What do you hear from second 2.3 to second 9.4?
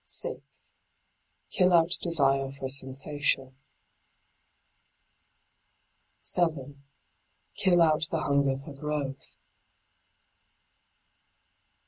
for sensation. 7. Kill out the hunger for growth.